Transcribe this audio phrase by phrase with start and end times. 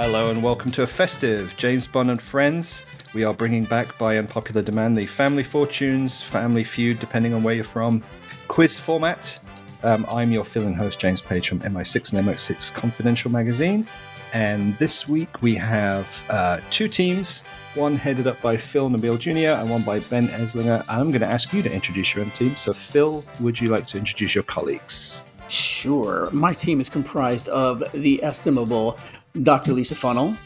[0.00, 2.86] Hello and welcome to a festive James Bond and Friends.
[3.14, 7.56] We are bringing back by unpopular demand the Family Fortunes, Family Feud, depending on where
[7.56, 8.04] you're from,
[8.46, 9.40] quiz format.
[9.82, 13.88] Um, I'm your fill-in host, James Page from MI6 and MI6 Confidential magazine.
[14.32, 17.42] And this week we have uh, two teams,
[17.74, 19.58] one headed up by Phil Nobile Jr.
[19.58, 20.84] and one by Ben Eslinger.
[20.88, 22.54] I'm going to ask you to introduce your own team.
[22.54, 25.24] So, Phil, would you like to introduce your colleagues?
[25.48, 26.28] Sure.
[26.30, 28.98] My team is comprised of the estimable
[29.42, 29.72] Dr.
[29.72, 30.36] Lisa Funnell.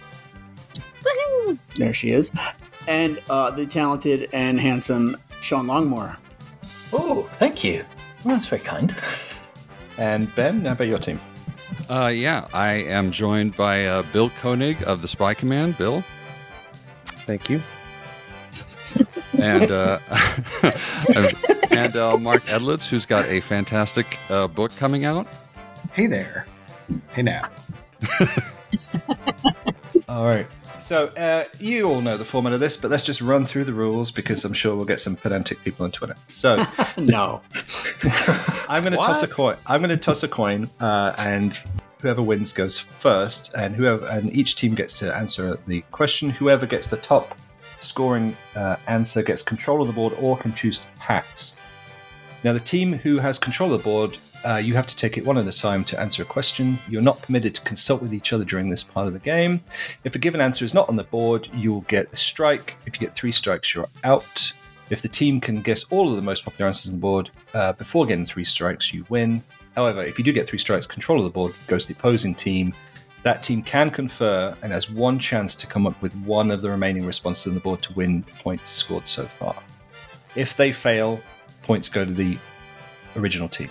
[1.03, 1.59] Woohoo!
[1.77, 2.31] There she is.
[2.89, 6.17] And uh, the talented and handsome Sean Longmore.
[6.93, 7.85] Oh, thank you.
[8.25, 8.95] Well, that's very kind.
[9.99, 11.21] And Ben, how about your team?
[11.89, 15.77] Uh, yeah, I am joined by uh, Bill Koenig of the Spy Command.
[15.79, 16.05] Bill,
[17.27, 17.61] Thank you.
[19.39, 19.99] and uh,
[21.71, 25.27] and uh, Mark Edlitz, who's got a fantastic uh, book coming out.
[25.93, 26.47] Hey there.
[27.13, 27.49] Hey now.
[30.23, 30.47] All right.
[30.79, 33.73] So uh, you all know the format of this, but let's just run through the
[33.73, 36.15] rules because I'm sure we'll get some pedantic people on Twitter.
[36.29, 36.65] So
[36.97, 37.41] No.
[38.69, 39.57] I'm going to toss a coin.
[39.67, 41.59] I'm going to toss a coin, uh, and
[42.01, 46.31] whoever wins goes first, and whoever and each team gets to answer the question.
[46.31, 47.37] Whoever gets the top
[47.81, 51.57] scoring uh, answer gets control of the board or can choose to pass.
[52.45, 55.25] Now, the team who has control of the board, uh, you have to take it
[55.25, 56.79] one at a time to answer a question.
[56.89, 59.61] You're not permitted to consult with each other during this part of the game.
[60.05, 62.77] If a given answer is not on the board, you'll get a strike.
[62.87, 64.53] If you get three strikes, you're out.
[64.91, 67.73] If the team can guess all of the most popular answers on the board uh,
[67.73, 69.43] before getting three strikes, you win.
[69.75, 72.35] However, if you do get three strikes, control of the board goes to the opposing
[72.35, 72.75] team.
[73.23, 76.69] That team can confer and has one chance to come up with one of the
[76.69, 79.55] remaining responses on the board to win points scored so far.
[80.35, 81.21] If they fail,
[81.63, 82.37] points go to the
[83.17, 83.71] original team.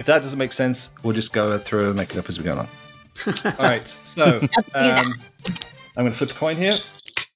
[0.00, 2.44] If that doesn't make sense, we'll just go through and make it up as we
[2.44, 2.68] go along.
[3.44, 4.98] All right, so Let's do that.
[4.98, 5.14] um,
[5.94, 6.72] I'm going to flip a coin here.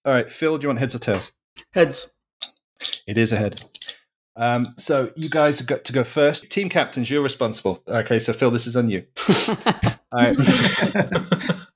[0.06, 1.32] All right, Phil, do you want heads or tails?
[1.74, 2.10] Heads.
[3.06, 3.62] It is ahead.
[4.36, 6.48] Um, so you guys have got to go first.
[6.48, 7.82] Team captains, you're responsible.
[7.86, 9.04] Okay, so Phil, this is on you.
[9.28, 10.34] All right.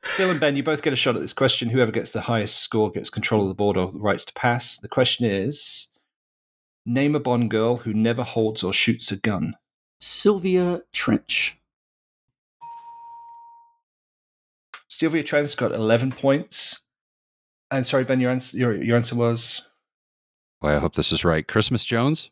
[0.05, 1.69] Phil and Ben, you both get a shot at this question.
[1.69, 4.78] Whoever gets the highest score gets control of the board or the rights to pass.
[4.78, 5.88] The question is
[6.87, 9.55] Name a Bond girl who never holds or shoots a gun.
[10.00, 11.59] Sylvia Trench.
[14.88, 16.81] Sylvia Trench's got 11 points.
[17.70, 19.69] And sorry, Ben, your answer, your, your answer was
[20.60, 21.47] Boy, I hope this is right.
[21.47, 22.31] Christmas Jones.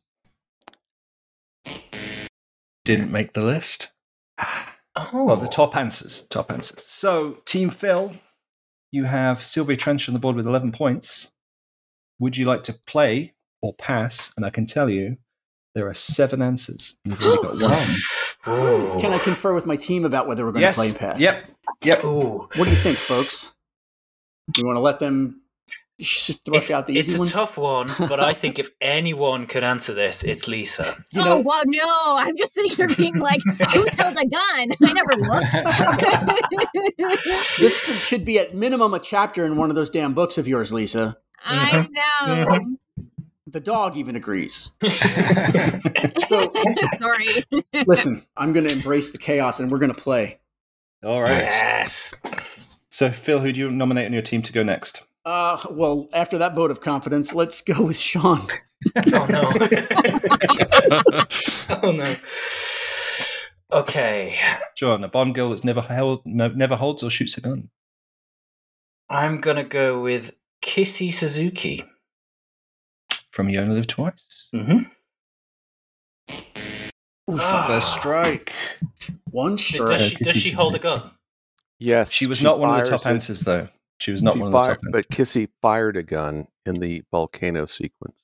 [2.84, 3.90] didn't make the list.
[4.96, 6.22] Oh, Well, the top answers.
[6.22, 6.82] Top answers.
[6.82, 8.16] So, Team Phil,
[8.90, 11.32] you have Sylvia Trench on the board with 11 points.
[12.18, 14.32] Would you like to play or pass?
[14.36, 15.18] And I can tell you,
[15.76, 16.96] there are seven answers.
[17.04, 17.70] You've only got
[18.46, 18.58] one.
[18.58, 18.98] Ooh.
[18.98, 20.76] Can I confer with my team about whether we're going yes.
[20.76, 21.20] to play and pass?
[21.20, 21.44] Yep.
[21.84, 22.04] Yep.
[22.04, 22.38] Ooh.
[22.38, 23.54] What do you think, folks?
[24.50, 25.42] Do You want to let them
[26.02, 27.28] throw It's, out the it's easy a one?
[27.28, 30.96] tough one, but I think if anyone could answer this, it's Lisa.
[31.12, 32.16] You oh well, no!
[32.18, 33.42] I'm just sitting here being like,
[33.74, 35.52] "Who's held a gun?" I never looked.
[37.58, 40.72] this should be at minimum a chapter in one of those damn books of yours,
[40.72, 41.18] Lisa.
[41.44, 41.92] I mm-hmm.
[41.92, 42.46] know.
[42.46, 42.74] Mm-hmm.
[43.56, 44.72] The dog even agrees.
[46.98, 47.42] Sorry.
[47.86, 50.40] Listen, I'm going to embrace the chaos and we're going to play.
[51.02, 51.44] All right.
[51.44, 52.12] Yes.
[52.90, 55.04] So, Phil, who do you nominate on your team to go next?
[55.24, 58.46] Uh, well, after that vote of confidence, let's go with Sean.
[59.14, 59.48] Oh no.
[61.82, 62.14] oh no.
[63.72, 64.36] Okay,
[64.76, 67.70] John, a Bond girl that's never held, no, never holds or shoots a gun.
[69.08, 71.82] I'm gonna go with Kissy Suzuki.
[73.36, 74.48] From You Only Live Twice.
[74.54, 74.78] Mm-hmm.
[77.30, 77.80] Oof, First ah.
[77.80, 78.50] strike.
[79.30, 81.10] one Does she, uh, does she hold a gun?
[81.78, 82.10] Yes.
[82.10, 83.68] She was not one of the top it- answers, though.
[84.00, 85.04] She was not she one of the fired- top answers.
[85.06, 88.22] But Kissy fired a gun in the volcano sequence.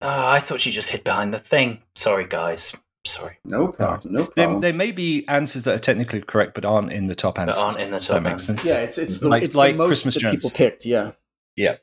[0.00, 1.82] Oh, I thought she just hid behind the thing.
[1.96, 2.76] Sorry, guys.
[3.04, 3.38] Sorry.
[3.44, 4.12] No problem.
[4.12, 4.60] No There, problem.
[4.60, 7.60] there may be answers that are technically correct, but aren't in the top answers.
[7.60, 8.60] aren't in the top that make answers.
[8.60, 8.66] sense?
[8.68, 10.36] yeah, it's it's the, Like- it's like the most Christmas that Jones.
[10.36, 10.86] people picked.
[10.86, 11.10] Yeah.
[11.56, 11.78] Yeah.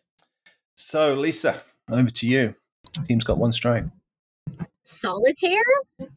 [0.77, 2.55] So, Lisa, over to you.
[3.07, 3.85] Team's got one strike.
[4.83, 5.63] Solitaire?
[6.01, 6.09] Ooh,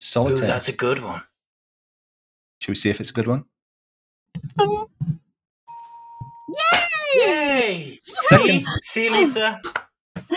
[0.00, 0.46] Solitaire.
[0.46, 1.22] that's a good one.
[2.60, 3.44] Should we see if it's a good one?
[6.48, 7.18] Yay!
[7.24, 7.98] Yay!
[8.00, 9.60] See, see, Lisa.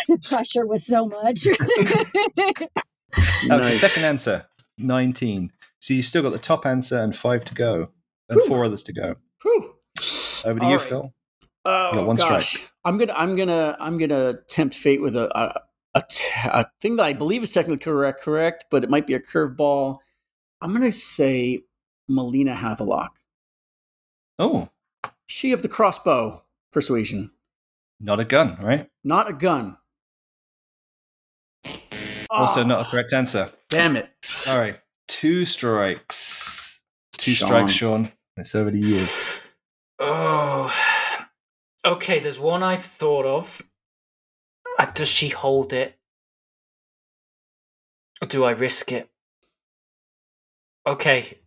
[0.07, 1.43] The pressure was so much.
[1.43, 2.69] That
[3.49, 4.45] was the second answer.
[4.77, 5.51] 19.
[5.79, 7.89] So you've still got the top answer and five to go,
[8.29, 8.47] and Whew.
[8.47, 9.15] four others to go.
[9.43, 9.73] Whew.
[10.45, 10.85] Over to All you, right.
[10.87, 11.13] Phil.
[11.65, 12.49] Oh, You got oh, one gosh.
[12.49, 12.68] strike.
[12.85, 15.61] I'm gonna I'm gonna I'm gonna tempt fate with a a,
[15.95, 19.13] a, t- a thing that I believe is technically correct, correct, but it might be
[19.15, 19.97] a curveball.
[20.61, 21.63] I'm gonna say
[22.07, 23.17] Melina Havelock.
[24.37, 24.69] Oh,
[25.27, 26.43] She of the crossbow.
[26.71, 27.31] Persuasion.
[27.99, 28.89] Not a gun, right?
[29.03, 29.77] Not a gun.
[32.29, 33.49] Also, Ah, not a correct answer.
[33.69, 34.09] Damn it.
[34.47, 36.81] All right, two strikes.
[37.17, 37.47] Two Sean.
[37.47, 38.11] strikes, Sean.
[38.37, 39.03] It's over to you.
[39.99, 40.71] Oh.
[41.85, 43.61] Okay, there's one I've thought of.
[44.77, 45.97] Uh, does she hold it?
[48.21, 49.09] Or do I risk it?
[50.85, 51.39] Okay.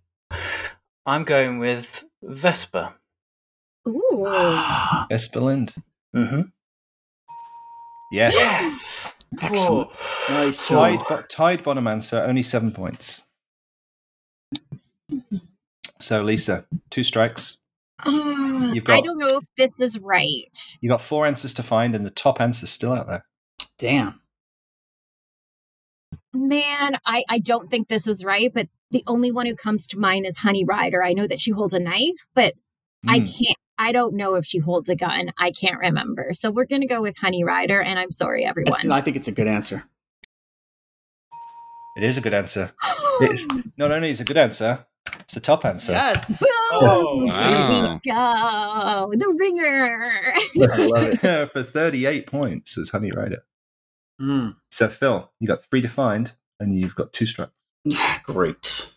[1.05, 2.95] I'm going with Vesper.
[3.87, 4.27] Ooh.
[5.11, 5.75] Vesper Lynd.
[6.17, 6.43] Mm-hmm.
[8.13, 8.35] Yes.
[8.35, 9.15] Yes!
[9.41, 9.91] Excellent.
[9.91, 10.35] Whoa.
[10.45, 11.09] Nice Tied, job.
[11.09, 13.23] bo- tied bottom answer, only seven points.
[15.99, 17.59] So, Lisa, two strikes.
[18.75, 20.79] You've got- I don't know if this is right.
[20.81, 23.25] You got four answers to find, and the top answer's still out there.
[23.79, 24.21] Damn.
[26.35, 29.99] Man, I, I don't think this is right, but the only one who comes to
[29.99, 31.03] mind is Honey Rider.
[31.03, 32.55] I know that she holds a knife, but
[33.07, 33.25] I Hmm.
[33.27, 33.59] can't.
[33.79, 35.33] I don't know if she holds a gun.
[35.39, 36.29] I can't remember.
[36.33, 38.73] So we're going to go with Honey Rider, and I'm sorry, everyone.
[38.73, 39.85] That's, I think it's a good answer.
[41.97, 42.73] It is a good answer.
[43.21, 43.45] It's,
[43.77, 44.87] not only is it a good answer,
[45.21, 45.93] it's the top answer.
[45.93, 46.41] Yes.
[46.41, 46.49] Boom!
[46.73, 49.11] Oh, Wow.
[49.11, 49.13] Go.
[49.17, 50.33] The ringer.
[50.35, 51.53] I love it.
[51.53, 53.45] For 38 points was Honey Rider.
[54.21, 54.57] Mm.
[54.71, 57.53] So, Phil, you got three to find, and you've got two strikes.
[58.25, 58.93] Great.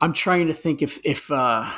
[0.00, 1.70] I'm trying to think if if uh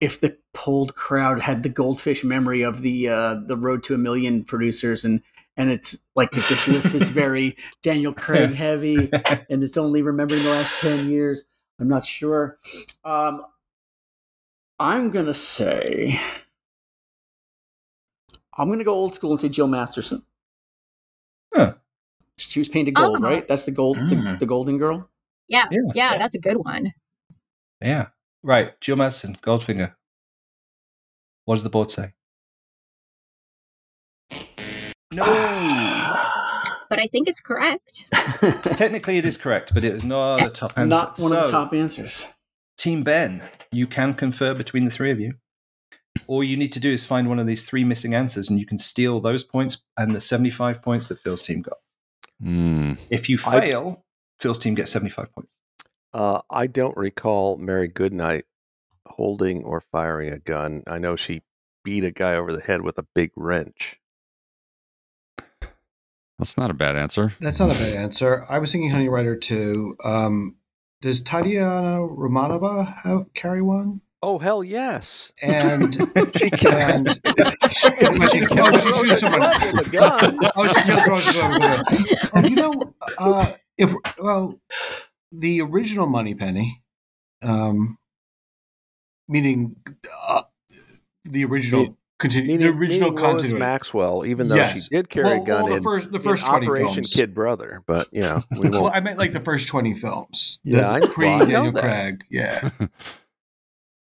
[0.00, 3.98] if the polled crowd had the goldfish memory of the uh the Road to a
[3.98, 5.22] Million producers and
[5.56, 9.10] and it's like this list is very Daniel Craig heavy
[9.50, 11.44] and it's only remembering the last 10 years.
[11.78, 12.58] I'm not sure.
[13.04, 13.44] Um
[14.78, 16.20] I'm going to say
[18.58, 20.22] I'm going to go old school and say Jill Masterson.
[21.54, 21.74] Huh.
[22.38, 23.22] She was painted gold, Oh.
[23.22, 23.46] right?
[23.48, 24.38] That's the gold the, Mm.
[24.38, 25.08] the golden girl.
[25.48, 25.80] yeah, Yeah.
[25.94, 26.92] yeah, that's a good one.
[27.82, 28.08] Yeah.
[28.42, 28.78] Right.
[28.80, 29.94] Jill Masterson, Goldfinger.
[31.46, 32.12] What does the board say?
[35.12, 35.24] No.
[36.88, 38.06] But I think it's correct.
[38.76, 40.88] Technically, it is correct, but it is not the top answer.
[40.88, 42.26] Not one of the top answers.
[42.78, 43.42] Team Ben,
[43.72, 45.34] you can confer between the three of you.
[46.26, 48.66] All you need to do is find one of these three missing answers, and you
[48.66, 51.78] can steal those points and the 75 points that Phil's team got.
[52.40, 52.94] Hmm.
[53.10, 54.04] If you I- fail,
[54.40, 55.60] Phil's team gets 75 points.
[56.12, 58.44] Uh, I don't recall Mary Goodnight
[59.06, 60.82] holding or firing a gun.
[60.86, 61.42] I know she
[61.84, 64.00] beat a guy over the head with a big wrench.
[66.38, 67.32] That's not a bad answer.
[67.40, 68.44] That's not a bad answer.
[68.48, 69.96] I was thinking Honey Rider too.
[70.04, 70.56] Um,
[71.00, 74.00] does Tatiana Romanova have, carry one?
[74.22, 75.32] Oh hell yes!
[75.42, 75.94] And
[76.36, 77.08] She and
[77.70, 79.40] she, she, oh, she shoots someone.
[79.74, 80.38] with a gun.
[80.56, 81.60] Oh, she kills someone.
[81.60, 82.30] with a gun.
[82.44, 84.58] Oh, you know, uh, if well,
[85.30, 86.82] the original Moneypenny,
[87.42, 87.98] um,
[89.28, 89.76] meaning
[90.28, 90.42] uh,
[91.24, 93.52] the original Me- continue, Meaning, the original meaning Lois.
[93.52, 94.84] Maxwell, even though Yes.
[94.84, 96.94] she did carry well, a gun well, the in, first the in first twenty Operation
[96.94, 97.14] films.
[97.14, 98.94] Kid Brother, but you know we Well, won't.
[98.94, 100.58] I meant like the first twenty films.
[100.64, 101.82] Yeah, the I- well, pre I know Daniel that.
[101.82, 102.24] Craig.
[102.30, 102.70] Yeah.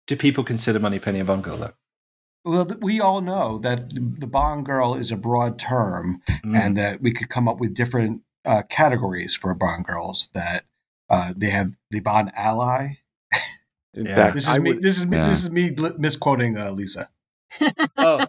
[0.07, 1.73] Do people consider Moneypenny a Bond girl, though?
[2.45, 6.59] Well, we all know that the Bond girl is a broad term, Mm.
[6.59, 10.29] and that we could come up with different uh, categories for Bond girls.
[10.35, 10.67] That
[11.09, 12.97] uh, they have the Bond ally.
[13.95, 14.15] In Yeah.
[14.15, 14.73] fact, This is I me.
[14.75, 15.17] would, This is me.
[15.17, 15.27] Yeah.
[15.27, 17.09] This is me misquoting uh, Lisa.
[17.97, 18.25] Oh,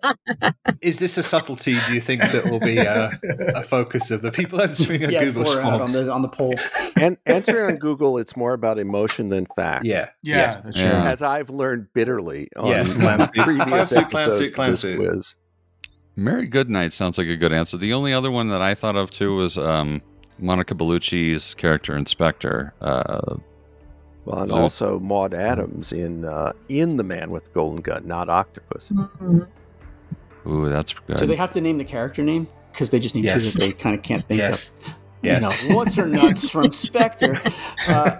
[0.82, 1.76] is this a subtlety?
[1.88, 3.10] Do you think that will be uh,
[3.56, 5.66] a focus of the people answering a yeah, Google form?
[5.66, 6.54] on the on the poll.
[7.00, 9.86] and answering on Google, it's more about emotion than fact.
[9.86, 10.10] Yeah.
[10.24, 10.56] Yeah, Yes.
[10.58, 10.90] that's Yeah.
[10.92, 11.00] true.
[11.10, 13.42] As I've learned bitterly on Yes, Clancy.
[13.42, 15.36] previous Clancy, episodes Clancy, of this quiz.
[16.16, 17.78] Mary Goodnight sounds like a good answer.
[17.78, 20.02] The only other one that I thought of too was um,
[20.40, 22.74] Monica Bellucci's character Inspector.
[22.80, 23.36] Uh,
[24.26, 24.58] Well, and Yeah.
[24.58, 28.90] also Maud Adams in uh, in The Man with the Golden Gun, not Octopus.
[28.90, 29.48] Mhm.
[30.48, 31.18] ooh, that's good.
[31.18, 32.48] Do they have to name the character name?
[32.72, 34.70] Because they just need two that they kind of can't think Yes.
[34.88, 34.96] of.
[35.22, 35.42] Yes.
[35.42, 37.38] You know, what's her nuts from Spectre?
[37.88, 38.12] Uh,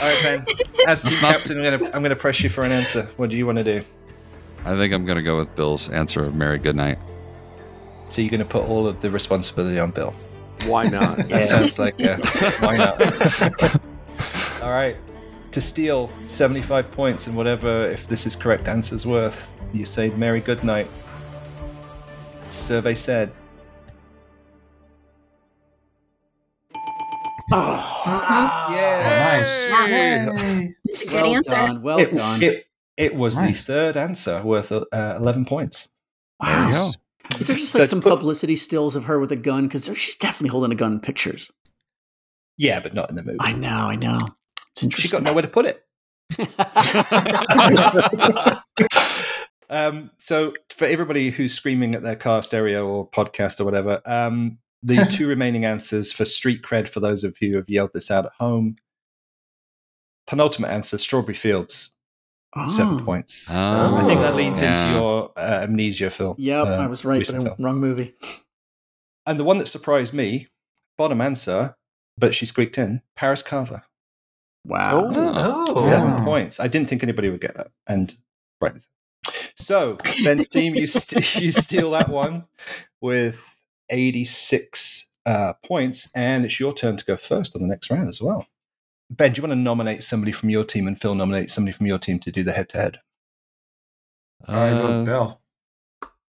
[0.00, 0.44] All right, Ben.
[0.86, 3.02] As team not- captain, I'm gonna I'm gonna press you for an answer.
[3.16, 3.82] What do you want to do?
[4.64, 6.98] I think I'm going to go with Bill's answer of Mary Goodnight.
[8.08, 10.14] So you're gonna put all of the responsibility on Bill.
[10.66, 11.16] Why not?
[11.28, 11.40] That Yeah.
[11.42, 12.16] sounds like uh,
[12.60, 13.00] why not?
[14.62, 14.96] all right.
[15.52, 20.40] To steal 75 points and whatever, if this is correct answer's worth, you say Mary
[20.40, 20.88] Goodnight.
[22.48, 23.32] Survey said.
[27.52, 29.36] oh, Yeah.
[29.38, 29.66] Nice.
[29.66, 30.32] Yeah.
[30.32, 30.74] Yay.
[30.84, 31.50] It's a good well answer.
[31.50, 31.82] done.
[31.82, 32.42] Well it, done.
[32.42, 32.66] It,
[32.96, 35.88] it was the third answer worth uh, 11 points.
[36.40, 36.92] wow.
[37.40, 39.66] Is there just like it's some put- publicity stills of her with a gun?
[39.66, 41.50] Because she's definitely holding a gun in pictures.
[42.58, 43.38] Yeah, but not in the movie.
[43.40, 44.28] I know, I know.
[44.72, 44.90] It's interesting.
[44.90, 45.24] She interesting.
[45.24, 45.84] got nowhere to put it.
[49.72, 54.58] Um, so for everybody who's screaming at their car stereo or podcast or whatever, um,
[54.82, 58.10] the two remaining answers for street cred for those of you who have yelled this
[58.10, 58.76] out at home.
[60.26, 61.94] Penultimate answer: Strawberry Fields,
[62.68, 63.04] seven Oh.
[63.04, 63.50] points.
[63.52, 66.36] Oh, I think that leads into your uh, amnesia film.
[66.38, 67.54] Yep, uh, I was right, but film.
[67.58, 68.14] wrong movie.
[69.26, 70.48] And the one that surprised me,
[70.98, 71.76] bottom answer,
[72.18, 73.00] but she squeaked in.
[73.16, 73.82] Paris Carver,
[74.66, 75.10] Wow.
[75.14, 75.64] Oh.
[75.76, 75.88] Oh.
[75.88, 76.24] seven Wow.
[76.24, 76.60] points.
[76.60, 78.14] I didn't think anybody would get that, and
[78.60, 78.86] right.
[79.56, 82.44] So Ben's team, you st- you steal that one
[83.00, 83.54] with
[83.90, 88.08] eighty six uh, points, and it's your turn to go first on the next round
[88.08, 88.46] as well.
[89.16, 91.86] Ben, do you want to nominate somebody from your team, and Phil nominate somebody from
[91.86, 92.98] your team to do the head to head?
[94.46, 95.40] I vote Bill.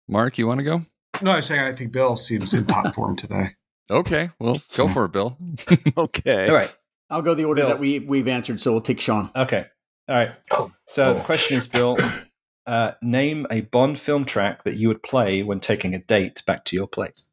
[0.09, 0.83] Mark, you want to go?
[1.23, 3.51] No, I'm saying I think Bill seems in top form today.
[3.91, 5.37] Okay, well, go for it, Bill.
[5.97, 6.49] Okay.
[6.49, 6.73] All right.
[7.09, 7.69] I'll go the order Bill.
[7.71, 9.31] that we we've answered, so we'll take Sean.
[9.35, 9.65] Okay.
[10.09, 10.33] All right.
[10.53, 10.73] Oh.
[10.87, 11.15] So Oh.
[11.15, 11.97] the question is, Bill,
[12.67, 16.65] uh, name a Bond film track that you would play when taking a date back
[16.67, 17.33] to your place.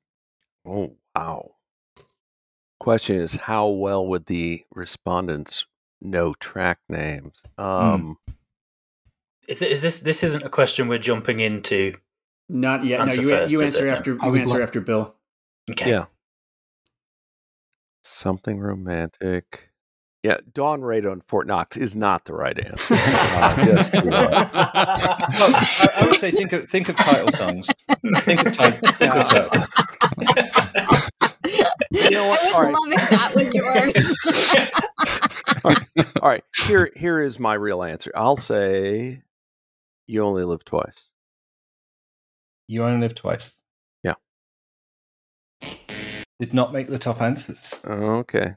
[0.65, 1.51] Oh, wow.
[2.83, 5.65] Question is how well would the respondents
[6.01, 7.41] know track names?
[7.57, 8.17] Um,
[9.47, 11.93] Is, it, is this this isn't a question we're jumping into?
[12.49, 12.99] Not yet.
[12.99, 15.15] Answer no, you, first, you answer after I you would answer like- after Bill.
[15.71, 15.91] Okay.
[15.91, 16.07] Yeah.
[18.03, 19.69] Something romantic.
[20.21, 22.95] Yeah, Dawn Raid on Fort Knox is not the right answer.
[22.97, 27.71] Uh, just, uh, Well, I, I would say think of think of title songs.
[28.17, 30.95] Think of, ti- think of titles.
[31.93, 32.41] You know what?
[32.41, 32.73] I would All right.
[32.73, 33.53] love if that was
[35.63, 35.77] yours.
[36.21, 38.11] all right, here here is my real answer.
[38.15, 39.21] I'll say
[40.07, 41.07] you only live twice.
[42.67, 43.61] You only live twice.
[44.03, 44.15] Yeah.
[46.39, 47.81] Did not make the top answers.
[47.85, 48.55] Okay.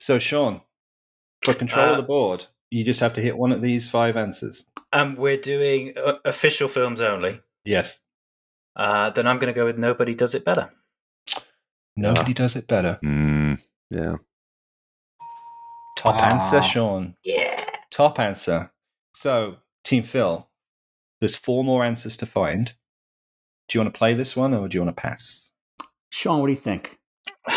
[0.00, 0.60] So Sean,
[1.42, 4.16] for control of Uh, the board, you just have to hit one of these five
[4.16, 4.66] answers.
[4.92, 7.40] Um, we're doing uh, official films only.
[7.64, 8.00] Yes.
[8.74, 10.70] Uh, then I'm going to go with Nobody Does It Better.
[11.96, 12.98] Nobody does it better.
[13.04, 13.60] Mm,
[13.90, 14.16] Yeah.
[15.96, 16.28] Top Wow.
[16.34, 17.16] answer, Sean.
[17.24, 17.64] Yeah.
[17.90, 18.70] Top answer.
[19.14, 20.48] So, Team Phil,
[21.20, 22.74] there's four more answers to find.
[23.68, 25.50] Do you want to play this one or do you want to pass?
[26.10, 26.98] Sean, what do you think?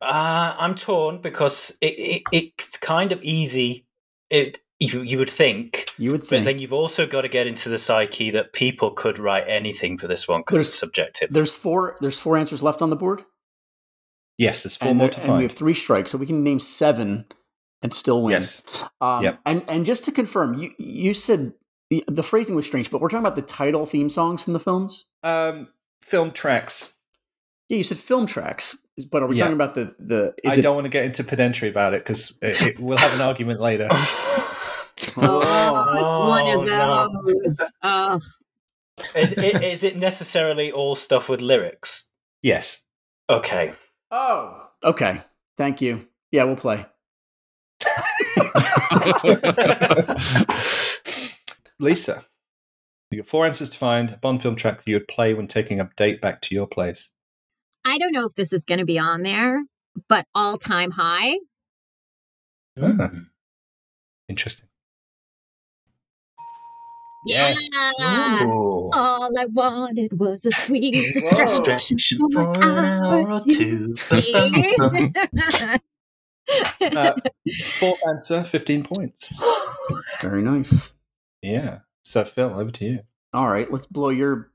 [0.00, 3.84] Uh, I'm torn because it, it, it's kind of easy.
[4.30, 7.48] It you, you would think, You would but think then you've also got to get
[7.48, 11.30] into the psyche that people could write anything for this one because it's subjective.
[11.32, 13.24] there's four there's four answers left on the board,
[14.38, 16.42] Yes, there's four and, more there- to and we have three strikes, so we can
[16.42, 17.26] name seven
[17.82, 18.32] and still win.
[18.32, 18.62] Yes.
[19.00, 19.40] Um, Yep.
[19.46, 21.52] And and just to confirm, you you said
[21.90, 24.60] the, the phrasing was strange, but we're talking about the title theme songs from the
[24.60, 25.06] films.
[25.22, 25.68] Um,
[26.00, 26.94] film tracks.
[27.68, 28.76] Yeah, you said film tracks,
[29.10, 29.44] but are we Yeah.
[29.44, 30.34] talking about the the?
[30.44, 32.98] Is I it, don't want to get into pedantry about it because it, it, we'll
[32.98, 33.88] have an argument later.
[35.16, 37.08] Oh, one of no.
[37.26, 37.60] those.
[37.82, 38.20] Oh,
[39.16, 42.08] is, it, is it necessarily all stuff with lyrics?
[42.42, 42.84] yes.
[43.30, 43.72] Okay.
[44.12, 45.22] Oh, okay.
[45.56, 46.06] Thank you.
[46.30, 46.84] Yeah, we'll play.
[51.80, 52.24] Lisa,
[53.10, 54.10] you got four answers to find.
[54.10, 56.66] A Bond film track that you would play when taking a date back to your
[56.66, 57.10] place.
[57.84, 59.62] I don't know if this is going to be on there,
[60.08, 61.38] but all time high.
[62.80, 63.10] Ah,
[64.28, 64.68] interesting.
[67.24, 67.54] Yeah.
[68.42, 68.90] Ooh.
[68.94, 71.36] All I wanted was a sweet Whoa.
[71.36, 71.98] distraction
[72.32, 73.94] for an hour or two.
[76.82, 77.14] Uh,
[77.78, 79.42] fourth answer, 15 points.
[80.22, 80.92] Very nice.
[81.40, 81.78] Yeah.
[82.02, 83.00] So, Phil, over to you.
[83.32, 84.50] All right, let's blow your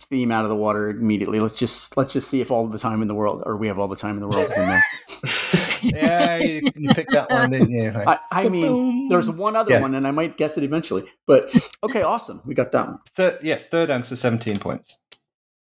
[0.00, 1.40] theme out of the water immediately.
[1.40, 3.78] Let's just let's just see if all the time in the world, or we have
[3.78, 4.50] all the time in the world.
[5.84, 6.02] in there.
[6.02, 7.90] Yeah, you, you picked that one, didn't you?
[7.92, 9.80] Like, I, I mean, there's one other Yeah.
[9.80, 11.04] one, and I might guess it eventually.
[11.26, 12.98] But okay, awesome, we got that one.
[13.14, 14.98] third, yes, third answer, 17 points.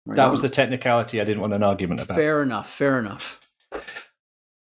[0.06, 0.30] Right That on.
[0.30, 2.14] was the technicality I didn't want an argument about.
[2.16, 2.70] fair enough.
[2.70, 3.40] Fair enough.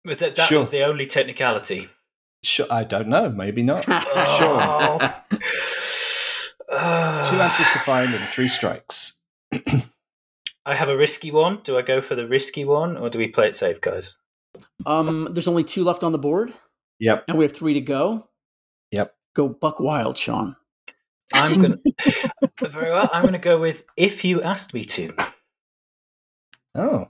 [0.04, 0.58] Was that that Sure.
[0.58, 1.88] was the only technicality?
[2.42, 3.30] Sure, I don't know.
[3.30, 3.86] Maybe not.
[3.88, 5.14] Oh.
[6.68, 9.20] Two answers to find and three strikes.
[10.64, 11.60] I have a risky one.
[11.64, 14.16] Do I go for the risky one or do we play it safe, guys?
[14.86, 16.52] Um, there's only two left on the board,
[17.00, 17.24] Yep.
[17.28, 18.28] and we have three to go.
[18.90, 19.14] Yep.
[19.34, 20.56] Go buck wild, Sean.
[21.34, 21.78] I'm gonna
[22.60, 23.08] very well.
[23.12, 25.14] I'm gonna go with if you asked me to.
[26.74, 27.08] Oh.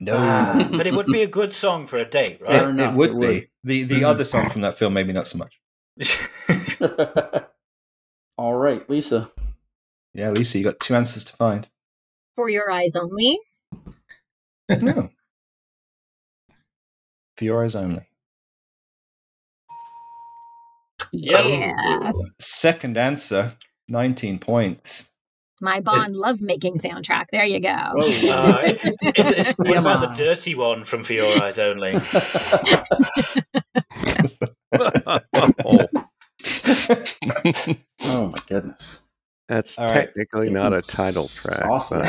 [0.00, 0.16] No.
[0.16, 2.68] Uh, but it would be a good song for a date, it, Fair right?
[2.70, 3.18] enough, it would it be.
[3.20, 3.48] would.
[3.64, 5.60] The the other song from that film, maybe not so much.
[8.38, 9.30] all right, Lisa.
[10.12, 11.68] Yeah, Lisa, you got two answers to find.
[12.36, 13.38] For your eyes only.
[14.68, 15.10] No.
[17.36, 18.06] For your eyes only.
[21.12, 22.12] Yeah.
[22.40, 23.52] Second answer,
[23.88, 25.10] 19 points.
[25.60, 27.26] My Bond love making soundtrack.
[27.30, 27.68] There you go.
[27.68, 31.92] Uh, it's, it's, what Yeah, about the dirty one from For Your Eyes Only?
[38.00, 39.04] oh, my goodness.
[39.48, 39.94] that's All right.
[39.94, 41.64] technically not a title track.
[41.64, 42.04] Awesome.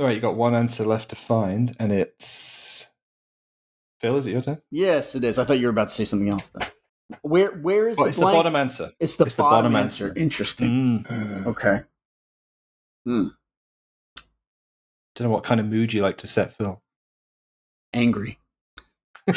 [0.00, 2.88] But- All right, you got one answer left to find, and it's.
[4.00, 4.62] Phil, is it your turn?
[4.70, 5.38] Yes, it is.
[5.38, 6.48] I thought you were about to say something else.
[6.50, 6.66] Though.
[7.22, 8.32] Where where is Well, the it's blank?
[8.32, 8.90] the bottom answer.
[8.98, 10.06] It's the, it's the bottom, bottom answer.
[10.08, 10.18] answer.
[10.18, 11.04] Interesting.
[11.04, 11.46] Mm.
[11.46, 11.80] Okay.
[13.04, 13.28] Hmm.
[15.16, 16.80] Don't know what kind of mood you like to set, Phil.
[17.92, 18.38] Angry.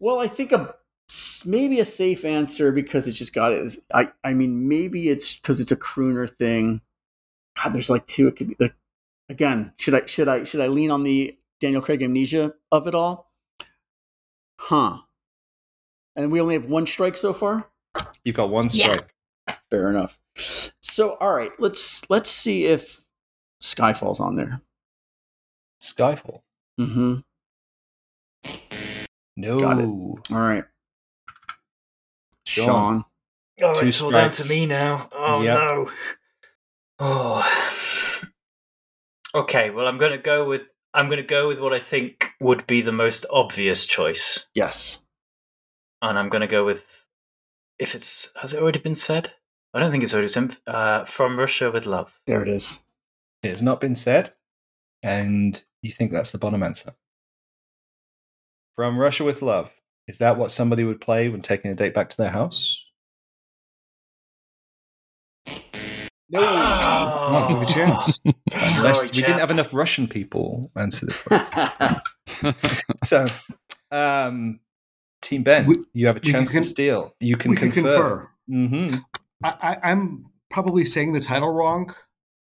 [0.00, 0.74] Well, I think a
[1.46, 3.62] maybe a safe answer because it just got it.
[3.62, 6.80] Is, I I mean maybe it's because it's a crooner thing.
[7.56, 8.28] God, there's like two.
[8.28, 8.74] It could be like
[9.28, 9.72] again.
[9.78, 13.30] Should I should I should I lean on the Daniel Craig amnesia of it all?
[14.58, 14.98] Huh.
[16.16, 17.68] And we only have one strike so far.
[18.24, 18.96] You've got one Yeah.
[18.96, 19.14] strike.
[19.70, 20.18] Fair enough.
[20.80, 23.00] So all right, let's let's see if
[23.62, 24.60] Skyfall's on there.
[25.82, 26.40] Skyfall.
[26.80, 27.20] Mm-hmm.
[29.36, 29.58] No.
[29.58, 29.84] Got it.
[29.84, 30.64] All right,
[32.54, 32.66] Sean.
[32.66, 33.04] Sean.
[33.62, 35.08] Oh, Two it's all down to me now.
[35.12, 35.54] Oh Yep.
[35.58, 35.90] no.
[36.98, 38.20] Oh.
[39.34, 42.80] Okay, well I'm gonna go with I'm gonna go with what I think would be
[42.80, 44.44] the most obvious choice.
[44.54, 45.00] Yes.
[46.02, 47.04] And I'm gonna go with
[47.78, 49.32] if it's has it already been said?
[49.72, 50.56] I don't think it's already said.
[50.66, 52.12] Uh, from Russia with love.
[52.26, 52.80] There it is.
[53.42, 54.32] It has not been said,
[55.02, 56.94] and you think that's the bottom answer.
[58.76, 59.70] From Russia with Love.
[60.06, 62.90] Is that what somebody would play when taking a date back to their house?
[66.30, 66.40] No.
[66.40, 68.18] Not give a chance.
[68.24, 72.54] Unless Sorry, we didn't have enough Russian people answer this question.
[73.04, 73.26] so,
[73.90, 74.60] um,
[75.22, 77.14] Team Ben, We- you have a we can chance to steal.
[77.20, 78.28] You can we can confer.
[78.46, 78.88] confer.
[78.88, 78.96] hmm
[79.42, 81.94] I, I, I'm probably saying the title wrong.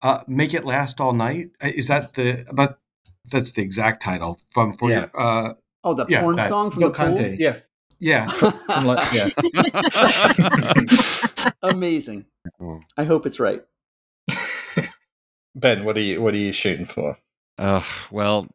[0.03, 1.47] Uh, Make it last all night.
[1.63, 2.45] Uh, Is that the?
[2.53, 2.79] But
[3.31, 5.01] that's the exact title from for Yeah.
[5.01, 5.11] your.
[5.15, 5.55] Uh,
[5.85, 7.07] oh, the yeah, porn that- song from Bill the pool?
[7.17, 7.37] Conti.
[7.39, 7.57] Yeah,
[8.01, 8.27] Yeah.
[8.31, 9.29] from like, yeah.
[11.63, 12.25] Amazing.
[12.61, 12.81] Oh.
[12.97, 13.63] I hope it's right.
[15.55, 17.17] Ben, what are you what are you shooting for?
[17.59, 18.49] uh, well,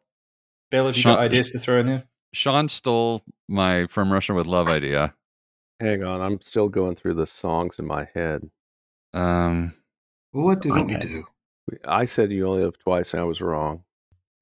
[0.70, 2.04] Bill, have you Sean- got ideas to throw in here?
[2.34, 5.14] Sean stole my From Russia with Love idea.
[5.80, 8.50] Hang on, I'm still going through the songs in my head.
[9.14, 9.72] Um,
[10.32, 11.24] Well, what didn't we do?
[11.86, 13.84] I said you only live twice, and I was wrong.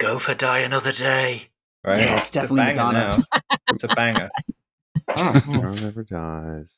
[0.00, 1.48] Go for die another day.
[1.84, 1.98] Right?
[1.98, 3.24] Yeah, it's a definitely banger Madonna.
[3.32, 3.40] now.
[3.70, 4.30] It's a banger.
[5.08, 5.40] Ah, oh.
[5.40, 6.76] Tomorrow never dies.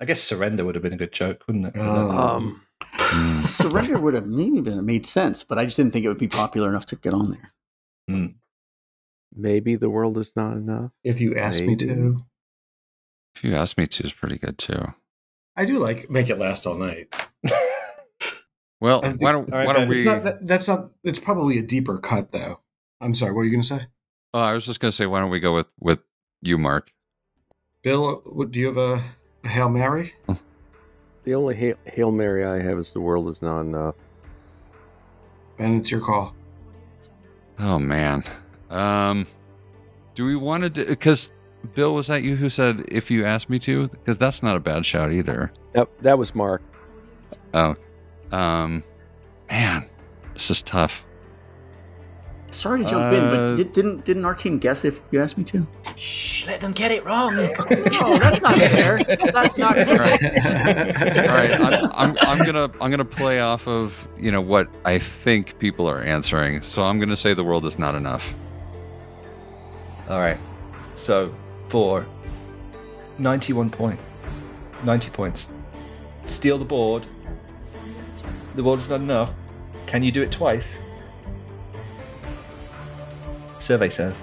[0.00, 1.74] I guess surrender would have been a good joke, wouldn't it?
[1.76, 2.10] Oh.
[2.10, 3.36] Um, hmm.
[3.36, 6.28] Surrender would have maybe been made sense, but I just didn't think it would be
[6.28, 7.52] popular enough to get on there.
[8.10, 8.34] Mm.
[9.32, 10.90] maybe the world is not enough.
[11.04, 12.24] if you ask me to,
[13.36, 14.92] if you ask me to, is pretty good too.
[15.56, 17.14] I do like make it last all night.
[18.82, 20.04] Well, think- why don't All right, why don't we?
[20.04, 20.90] Not that, that's not.
[21.04, 22.58] It's probably a deeper cut, though.
[23.00, 23.32] I'm sorry.
[23.32, 23.86] What are you going to say,
[24.34, 26.00] oh, I was just gonna say, why don't we go with with
[26.40, 26.90] you, Mark?
[27.82, 28.22] Bill?
[28.50, 29.02] Do you have a,
[29.44, 30.14] a hail mary?
[31.24, 33.94] The only hail, hail mary I have is the world is not enough.
[35.56, 36.34] Ben, it's your call.
[37.58, 38.24] Oh man,
[38.70, 39.26] um,
[40.14, 40.70] do we want to?
[40.70, 41.30] do Because
[41.74, 43.88] Bill, was that you who said if you asked me to?
[43.88, 45.52] Because that's not a bad shout either.
[45.72, 46.62] That that was Mark.
[47.54, 47.76] Oh,
[48.32, 48.82] um,
[49.50, 49.88] man,
[50.34, 51.04] this is tough.
[52.52, 55.38] Sorry to jump in, Uh, but did, didn't didn't our team guess if you asked
[55.38, 55.66] me to?
[55.96, 57.34] Shh, let them get it wrong.
[58.04, 58.98] Oh, that's not fair.
[59.32, 59.98] That's not fair.
[59.98, 60.22] right.
[61.18, 64.98] All right, I'm, I'm, I'm gonna I'm gonna play off of you know what I
[64.98, 66.62] think people are answering.
[66.62, 68.34] So I'm gonna say the world is not enough.
[70.10, 70.36] All right.
[70.94, 71.34] So
[71.68, 72.04] for
[73.18, 73.98] 91 point,
[74.84, 75.48] 90 points,
[76.26, 77.06] steal the board.
[78.56, 79.32] The board is not enough.
[79.86, 80.82] Can you do it twice?
[83.62, 84.14] Survey says.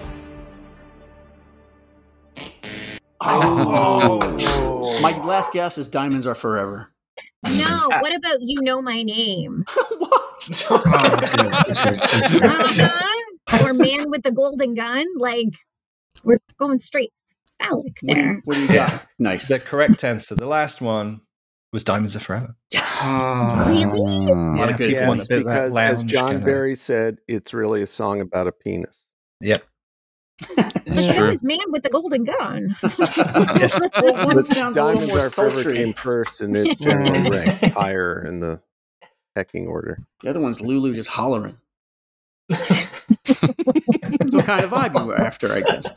[3.22, 4.20] Oh.
[5.02, 6.92] My last guess is diamonds are forever.
[7.46, 9.64] No, what about you know my name?
[9.98, 10.16] what?
[10.70, 10.82] Oh,
[11.20, 11.96] that's good.
[11.96, 12.44] That's good.
[12.44, 13.66] Uh-huh.
[13.68, 15.06] or man with the golden gun?
[15.18, 15.48] Like
[16.24, 17.12] we're going straight
[17.62, 18.42] phallic What do, you, there.
[18.46, 19.06] what do you got?
[19.20, 19.48] Nice.
[19.48, 21.22] The correct answer, the last one,
[21.74, 22.56] was Diamonds Are Forever.
[22.72, 23.00] Yes.
[23.02, 23.66] Ah.
[23.68, 24.32] Really?
[24.32, 25.28] A lot of good people want a things.
[25.28, 29.04] bit of that because as John Barry said, it's really a song about a penis.
[29.42, 29.64] Yep.
[30.90, 31.30] But so true.
[31.30, 32.76] is man with the golden gun.
[33.60, 33.80] Yes.
[34.02, 37.66] Well, one But sounds a little Diamonds Are Forever came first, and it's generally ranked
[37.68, 38.62] higher in the
[39.36, 39.98] pecking order.
[40.22, 41.58] The other one's Lulu just hollering.
[42.50, 42.90] That's
[44.34, 45.92] what kind of vibe you were after, I guess.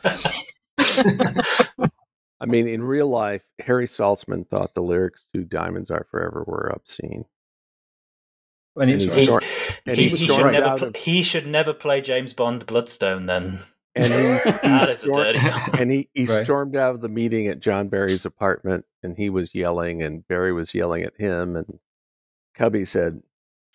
[2.39, 6.71] I mean, in real life, Harry Saltzman thought the lyrics to "Diamonds Are Forever" were
[6.73, 7.25] obscene.
[8.79, 9.43] And he he He- right.
[9.43, 12.65] stor- and he, he he should never pl- of- he should never play James Bond
[12.65, 13.59] Bloodstone then.
[13.95, 15.69] and he, he That is a stormed- dirty song.
[15.79, 16.43] and he, he Right.
[16.45, 20.51] stormed out of the meeting at John Barry's apartment and he was yelling and Barry
[20.53, 21.79] was yelling at him and
[22.55, 23.21] Cubby said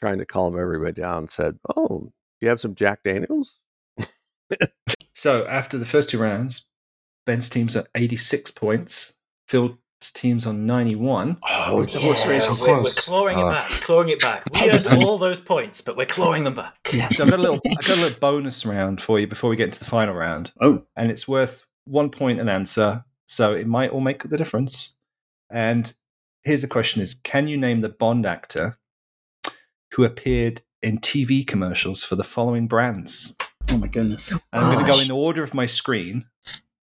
[0.00, 3.60] trying to calm everybody down said oh do you have some Jack Daniels
[5.12, 6.66] So after the first two rounds,
[7.26, 9.14] Ben's team's at 86 points.
[9.48, 11.38] Phil's team's on 91.
[11.48, 12.58] Oh, it's a horse Yeah, race.
[12.58, 13.48] So we're, we're clawing Oh.
[13.48, 14.44] it back, clawing it back.
[14.52, 16.74] We earned all those points, but we're clawing them back.
[17.12, 19.56] So I've got a little, I've got a little bonus round for you before we
[19.56, 23.04] get into the final round, Oh, and it's worth one point an answer.
[23.26, 24.96] So it might all make the difference.
[25.50, 25.92] And
[26.44, 28.78] here's the question: Is can you name the Bond actor
[29.92, 33.34] who appeared in TV commercials for the following brands?
[33.70, 34.32] oh my goodness.
[34.32, 35.06] And I'm going to go Gosh.
[35.06, 36.24] in order of my screen.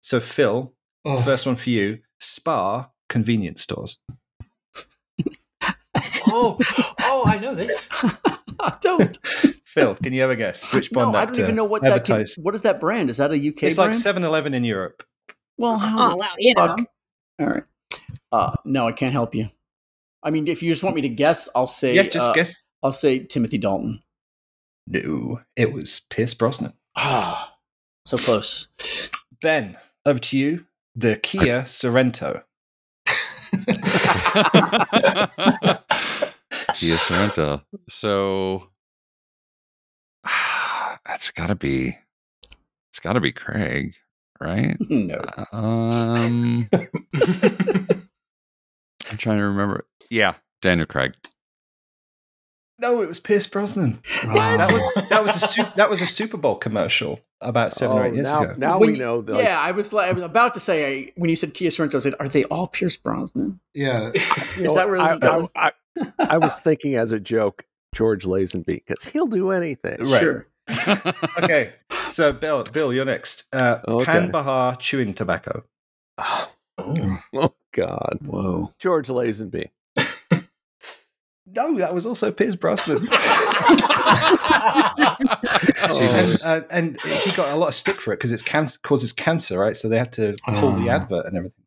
[0.01, 0.73] So Phil,
[1.05, 3.99] Oh, first one for you: Spar convenience stores.
[6.27, 6.59] Oh,
[7.01, 7.89] oh, I know this.
[8.61, 9.19] I don't.
[9.67, 12.05] Phil, can you ever guess which Bond no, I don't even know what that.
[12.05, 13.11] Can, what is that brand?
[13.11, 14.25] Is that a UK it's like brand?
[14.25, 15.05] 7-Eleven in Europe.
[15.59, 16.69] well, how Oh well, you know.
[16.69, 16.81] fuck?
[17.41, 17.63] All right.
[18.33, 19.49] Uh, no, I can't help you.
[20.23, 21.95] I mean, if you just want me to guess, I'll say.
[21.95, 22.63] yeah, just uh, guess.
[22.83, 24.03] I'll say Timothy Dalton.
[24.87, 26.73] No, it was Pierce Brosnan.
[26.97, 27.57] Ah,
[28.07, 28.69] so close.
[29.41, 30.65] Ben, over to you.
[30.95, 32.43] The Kia Sorento.
[36.75, 37.63] Kia Sorento.
[37.89, 38.69] So
[41.07, 41.97] that's got to be
[42.91, 43.95] it's got to be Craig,
[44.41, 44.77] right?
[44.91, 45.19] no.
[45.53, 48.09] Um, I'm
[49.19, 49.87] trying to remember.
[50.11, 51.15] Yeah, Daniel Craig.
[52.79, 54.01] No, it was Pierce Brosnan.
[54.25, 54.57] wow.
[54.57, 58.07] That was that was a Su- that was a Super Bowl commercial about seven or
[58.07, 58.55] eight years now, ago.
[58.57, 60.61] now When we you- know that like, yeah, I was like, I was about to
[60.61, 64.11] say I, when you said Kia Sorento, I said, "Are they all Pierce Brosnan?" yeah.
[64.57, 65.49] Is that where this I, is going?
[65.57, 70.21] I, I, I was thinking as a joke George Lazenby because he'll do anything Right.
[70.21, 70.47] Sure.
[71.43, 71.73] Okay,
[72.11, 73.53] so Bill, Bill, you're next.
[73.53, 74.05] Uh, Okay.
[74.07, 75.65] Pan Bahar chewing tobacco.
[76.19, 78.73] oh, oh, God Whoa.
[78.79, 79.67] George Lazenby
[81.55, 83.07] No, that was also Pierce Brosnan.
[85.85, 85.99] Oh.
[86.01, 89.13] and, uh, and he got a lot of stick for it because it can- causes
[89.13, 89.77] cancer, right?
[89.77, 90.95] So they had to pull the Oh.
[90.95, 91.65] advert and everything.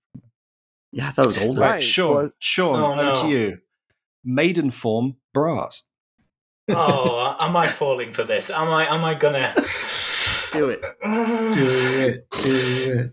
[0.91, 1.59] Yeah, that was older.
[1.61, 3.59] Right, Right, Sean, well- Sean, Oh, over to you.
[4.27, 5.83] Maidenform bras.
[6.69, 8.49] oh, am I falling for this?
[8.49, 8.87] Am I?
[8.93, 9.53] Am I gonna?
[10.53, 10.81] Do it.
[11.03, 12.27] Do it.
[12.31, 13.11] Do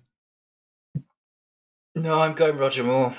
[0.94, 1.02] it.
[1.96, 3.12] No, I'm going Roger Moore.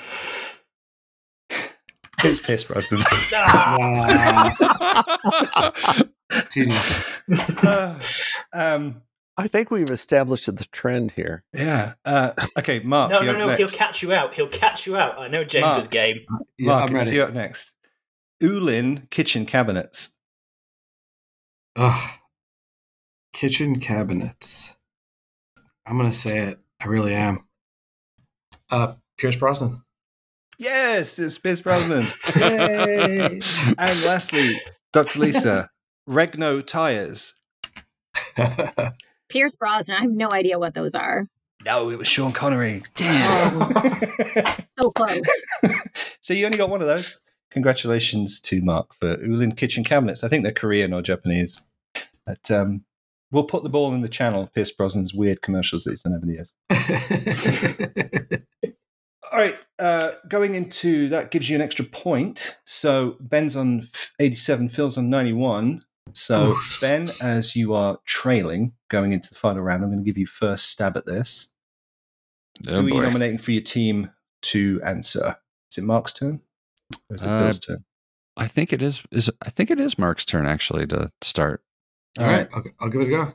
[2.25, 3.01] It's Pierce Brosnan.
[6.51, 7.21] Genius.
[7.63, 7.99] Uh,
[8.53, 9.01] um,
[9.38, 11.93] I think we've established the trend here yeah.
[12.05, 13.12] Uh, okay, Mark.
[13.12, 13.47] no, you're no, no.
[13.47, 13.59] next.
[13.59, 14.33] He'll catch you out.
[14.33, 15.17] He'll catch you out.
[15.17, 15.91] I know James's Mark.
[15.91, 16.19] game.
[16.57, 17.17] Yeah, Mark, I'm it's ready.
[17.17, 17.73] you up next.
[18.41, 20.12] Ulin kitchen cabinets.
[21.75, 22.09] Ugh.
[23.33, 24.77] Kitchen cabinets.
[25.86, 26.59] I'm gonna say it.
[26.79, 27.39] I really am.
[28.69, 29.82] Uh, Pierce Brosnan.
[30.63, 32.04] Yes, it's Pierce Brosnan.
[32.38, 33.41] Yay!
[33.78, 34.56] and lastly,
[34.93, 35.19] Dr.
[35.19, 35.69] Lisa,
[36.08, 37.36] Regno tires.
[39.30, 39.97] Pierce Brosnan.
[39.97, 41.28] I have no idea what those are.
[41.65, 42.82] No, it was Sean Connery.
[42.95, 43.73] Damn.
[44.80, 45.45] So close.
[46.21, 47.21] so you only got one of those.
[47.52, 50.23] Congratulations to Mark for Ulin kitchen cabinets.
[50.23, 51.62] I think they're Korean or Japanese.
[52.26, 52.86] But um,
[53.32, 54.49] we'll put the ball in the channel.
[54.56, 56.54] Pierce Brosnan's weird commercials that he's done over the years.
[59.33, 62.55] All right, uh, going into that gives you an extra point.
[62.67, 65.83] So Ben's on 87, Phil's on 91.
[66.13, 66.77] So Oof.
[66.79, 70.27] Ben, as you are trailing going into the final round, I'm going to give you
[70.27, 71.51] first stab at this.
[72.67, 74.11] Oh, Who are you nominating for your team
[74.43, 75.37] to answer?
[75.71, 76.39] Is it Mark's turn?
[77.09, 77.83] Or is it Uh, Bill's turn?
[78.37, 79.01] I think it is.
[79.11, 81.63] Is I think it is Mark's turn actually to start.
[82.19, 83.33] All right, I'll, I'll give it a go.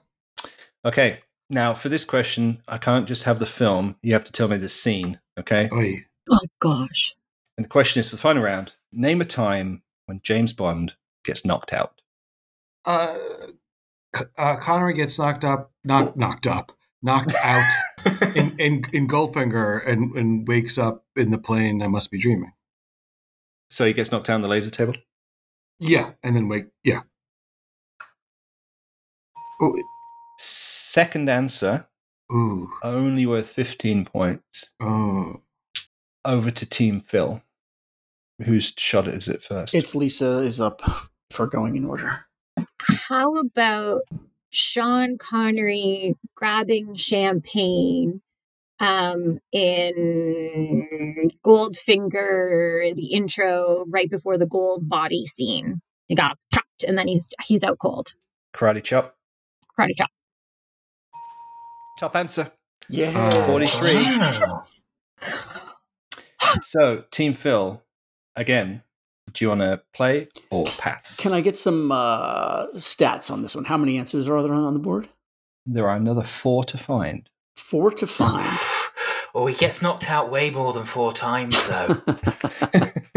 [0.85, 1.23] Okay.
[1.51, 3.97] Now, for this question, I can't just have the film.
[4.03, 5.19] You have to tell me the scene.
[5.39, 5.69] Okay.
[5.73, 6.05] Oi.
[6.31, 7.17] Oh gosh.
[7.57, 11.45] And the question is for the final round name a time when James Bond gets
[11.45, 12.01] knocked out.
[12.85, 13.17] Uh,
[14.17, 16.73] C- uh, Connery gets knocked up, knocked knocked up,
[17.03, 17.71] knocked out
[18.37, 21.83] in, in in Goldfinger, and and wakes up in the plane.
[21.83, 22.53] I must be dreaming.
[23.71, 24.95] So he gets knocked down the laser table?
[25.79, 26.67] Yeah, and then wake.
[26.85, 27.01] Yeah.
[29.61, 29.75] Oh,
[30.39, 31.87] Second answer,
[32.33, 32.71] ooh.
[32.83, 34.71] only worth 15 points.
[34.81, 35.43] Oh.
[36.25, 37.43] Over to Team Phil.
[38.45, 39.75] Whose shot is it first?
[39.75, 40.83] It's Lisa is up
[41.31, 42.27] for going in order.
[43.09, 44.03] How about
[44.51, 48.23] Sean Connery grabbing champagne
[48.81, 55.81] um, in Goldfinger, the intro right before the gold body scene.
[56.07, 58.15] He got chopped and then he's he's out cold.
[58.55, 59.17] Karate chop.
[59.79, 60.11] Karate chop.
[61.99, 62.53] Top answer.
[62.89, 63.11] Yeah.
[63.11, 64.19] Uh, 43.
[64.19, 64.63] Wow.
[66.63, 67.83] So, Team Phil,
[68.37, 68.83] again,
[69.33, 71.17] do you want to play or pass?
[71.17, 73.65] Can I get some uh, stats on this one?
[73.65, 75.09] How many answers are there on the board?
[75.67, 77.29] There are another four to find.
[77.57, 78.47] Four to find.
[79.35, 82.01] oh, he gets knocked out way more than four times, though.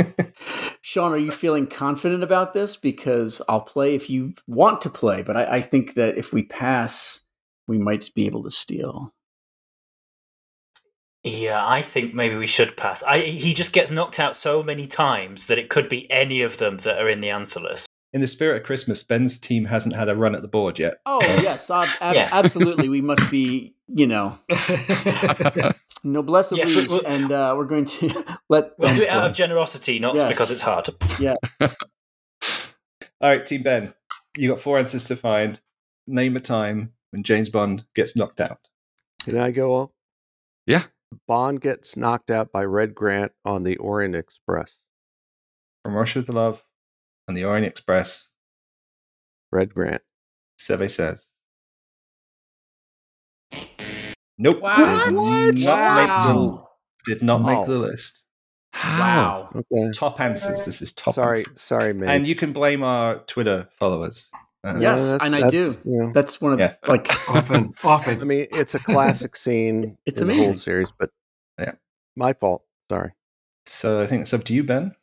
[0.82, 2.76] Sean, are you feeling confident about this?
[2.78, 6.44] Because I'll play if you want to play, but I, I think that if we
[6.44, 7.21] pass,
[7.68, 9.14] we might be able to steal.
[11.24, 13.04] yeah, I think maybe we should pass.
[13.04, 16.58] I, he just gets knocked out so many times that it could be any of
[16.58, 17.88] them that are in the answer list.
[18.14, 20.96] In the spirit of Christmas, Ben's team hasn't had a run at the board yet.
[21.06, 22.28] Oh yes, ab- ab- Yeah.
[22.32, 22.90] absolutely.
[22.90, 24.38] We must be, you know,
[26.04, 29.26] noblesse Yes, oblige, we- we- and uh, we're going to let We'll do it out
[29.28, 30.28] of generosity, not Yes.
[30.28, 30.90] because it's hard.
[31.20, 31.36] Yeah.
[31.62, 31.70] All
[33.30, 33.94] right, Team Ben,
[34.36, 35.62] you got four answers to find.
[36.08, 38.60] Name a time when James Bond gets knocked out.
[39.24, 39.74] Can I go?
[39.76, 39.90] On?
[40.66, 40.84] Yeah.
[41.28, 44.80] Bond gets knocked out by Red Grant on the Orient Express.
[45.84, 46.64] From Russia with the Love
[47.28, 48.32] and the Orient Express,
[49.52, 50.02] Red Grant.
[50.58, 51.32] survey says.
[54.38, 54.62] Nope.
[54.62, 55.06] Wow.
[55.06, 55.24] Did What?
[55.26, 56.70] not make the, Wow.
[57.06, 57.66] did not make Oh.
[57.66, 58.24] the list.
[58.74, 59.50] Wow.
[59.54, 59.92] Okay.
[59.94, 60.66] Top answers.
[60.66, 61.62] This is top Sorry, answers.
[61.62, 62.10] sorry, man.
[62.10, 64.32] And you can blame our Twitter followers.
[64.64, 65.64] Uh, Yes, and I do.
[65.86, 66.74] You know, That's one of Yeah.
[66.88, 68.22] like often, often.
[68.22, 69.98] I mean, it's a classic scene.
[70.06, 71.10] It's in the whole series, but
[71.60, 71.74] Yeah.
[72.16, 72.64] my fault.
[72.90, 73.14] Sorry.
[73.66, 74.96] So I think it's up to you, Ben.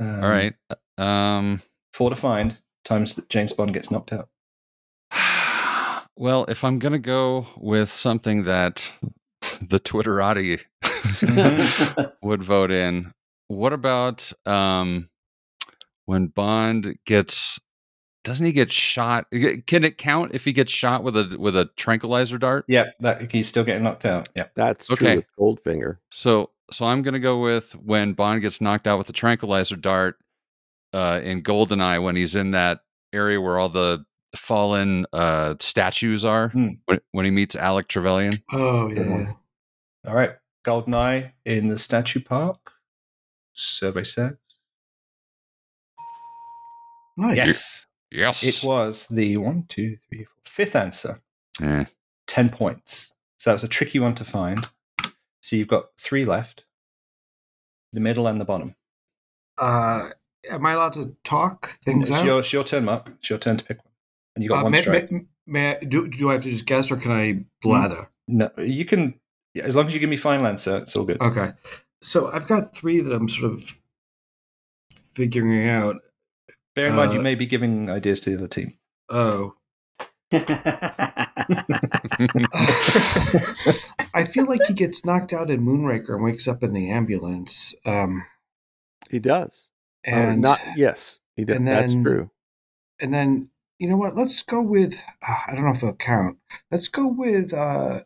[0.00, 0.54] Um, All right.
[0.98, 4.28] Um, Four to find times that James Bond gets knocked out.
[6.16, 8.92] well, if I'm going to go with something that
[9.60, 10.60] the Twitterati
[12.22, 13.12] would vote in,
[13.48, 15.08] what about um,
[16.06, 17.60] when Bond gets?
[18.24, 19.26] Doesn't he get shot?
[19.66, 22.64] Can it count if he gets shot with a with a tranquilizer dart?
[22.68, 24.28] Yeah, that he's still getting knocked out.
[24.34, 24.46] Yeah.
[24.54, 24.96] That's Okay.
[25.06, 25.98] true with Goldfinger.
[26.10, 30.16] So so I'm gonna go with when Bond gets knocked out with the tranquilizer dart
[30.94, 32.80] uh, in Goldeneye when he's in that
[33.12, 36.68] area where all the fallen uh, statues are Hmm.
[36.86, 38.32] when, when he meets Alec Trevelyan.
[38.52, 39.32] Oh yeah.
[40.06, 40.32] All right.
[40.64, 42.58] Goldeneye in the statue park.
[43.52, 44.32] Survey says.
[47.16, 47.36] Nice.
[47.36, 47.83] Yes.
[48.14, 48.42] Yes.
[48.44, 51.20] It was the one, two, three, four, fifth answer.
[51.62, 51.84] Eh.
[52.26, 53.12] 10 points.
[53.38, 54.66] So that was a tricky one to find.
[55.42, 56.64] So you've got three left
[57.92, 58.74] the middle and the bottom.
[59.58, 60.10] Uh,
[60.50, 62.24] am I allowed to talk things It's out?
[62.24, 63.08] your, it's your turn, Mark.
[63.18, 63.92] It's your turn to pick one.
[64.34, 65.12] And you got Uh, one may, straight.
[65.12, 68.08] may, may I, do, do I have to just guess or can I blather?
[68.26, 69.14] No, you can,
[69.52, 71.20] yeah, as long as you give me final answer, it's all good.
[71.20, 71.50] Okay.
[72.00, 73.62] So I've got three that I'm sort of
[75.14, 75.96] figuring out.
[76.74, 78.74] Bear in mind, you uh, may be giving ideas to the other team.
[79.08, 79.54] Oh.
[84.14, 87.74] I feel like he gets knocked out in Moonraker and wakes up in the ambulance.
[87.84, 88.24] Um,
[89.10, 89.70] He does.
[90.06, 91.56] Uh, and not yes, he does.
[91.56, 92.30] and That's true.
[93.00, 93.46] and then
[93.78, 94.14] you know what?
[94.16, 96.38] Let's go with uh, I don't know if it'll count.
[96.70, 98.00] Let's go with uh,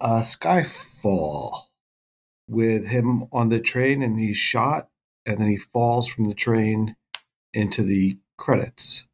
[0.00, 1.50] uh, Skyfall
[2.48, 4.88] with him on the train and he's shot
[5.24, 6.96] and then he falls from the train
[7.56, 9.06] into the credits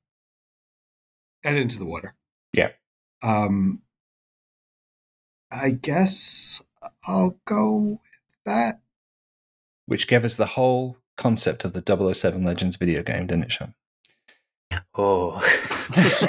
[1.44, 2.14] and into the water.
[2.52, 2.70] Yeah.
[3.22, 3.82] Um,
[5.50, 6.60] I guess
[7.06, 8.00] I'll go with
[8.44, 8.80] that.
[9.86, 13.74] Which gave us the whole concept of the 007 Legends video game, didn't it, Sean?
[14.96, 15.40] Oh.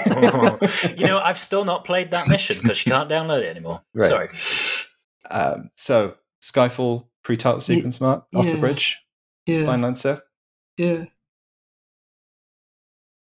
[0.08, 0.60] Oh.
[0.98, 3.82] You know, I've still not played that mission because you can't download it anymore.
[3.96, 4.30] Right.
[4.34, 4.88] Sorry.
[5.32, 9.00] Um, so, Skyfall pre-title Ye- sequence, Mark, off the bridge.
[9.48, 9.66] Yeah.
[9.66, 10.22] Final answer.
[10.78, 11.06] Yeah.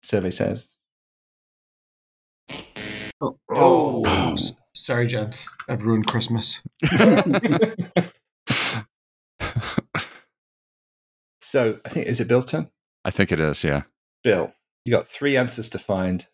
[0.07, 0.79] Survey says.
[3.21, 4.33] Oh, Oh.
[4.35, 5.49] s- sorry, gents.
[5.69, 6.63] I've ruined Christmas.
[11.41, 12.69] so, I think, is it Bill's turn?
[13.05, 13.63] I think it is.
[13.65, 13.83] Yeah.
[14.23, 14.53] Bill,
[14.85, 16.27] you got three answers to find.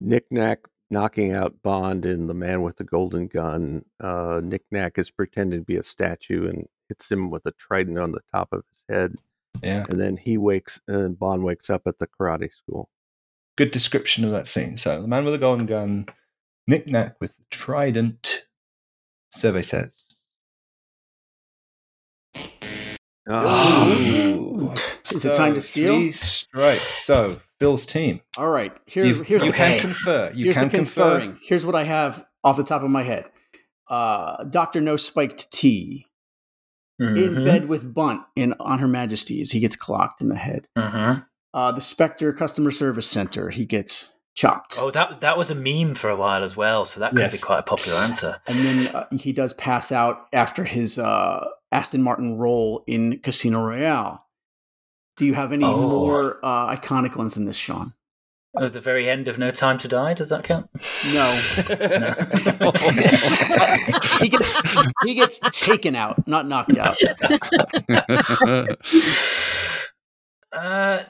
[0.00, 3.84] Nick Nack knocking out Bond in The Man with the Golden Gun.
[4.00, 7.98] Uh, Nick Nack is pretending to be a statue and hits him with a trident
[7.98, 9.14] on the top of his head.
[9.62, 9.84] Yeah.
[9.88, 12.88] And then he wakes, and Bond wakes up at the karate school.
[13.56, 14.76] Good description of that scene.
[14.76, 16.06] So, the man with the golden gun,
[16.66, 18.46] Nick Nack with the trident.
[19.30, 20.20] Survey says.
[23.28, 24.72] Oh, Ooh.
[25.10, 25.94] Is it time to steal?
[25.96, 26.80] Three strikes.
[26.80, 28.20] So, Bill's team.
[28.36, 28.76] All right.
[28.86, 30.32] Here's You, here's you the can confer.
[30.34, 31.02] You here's can the confer.
[31.20, 31.38] conferring.
[31.42, 33.26] Here's what I have off the top of my head.
[33.88, 35.52] Uh, Doctor No Spiked
[37.14, 39.50] T in bed with Bunt in on Her Majesty's.
[39.52, 40.68] He gets clocked in the head.
[40.76, 41.24] mhm.
[41.54, 43.50] Uh, the Spectre Customer Service Center.
[43.50, 44.78] He gets chopped.
[44.80, 47.38] Oh, that that was a meme for a while as well, so that could be
[47.38, 48.40] quite a popular answer.
[48.46, 53.62] and then uh, he does pass out after his uh, Aston Martin roll in Casino
[53.62, 54.24] Royale.
[55.18, 55.76] Do you have any Oh.
[55.90, 57.92] more uh, iconic ones than this, Sean?
[58.60, 60.68] At the very end of No Time to Die, does that count?
[61.14, 61.32] No.
[64.20, 64.60] he gets
[65.04, 66.96] he gets taken out, not knocked out.
[70.52, 71.02] Uh,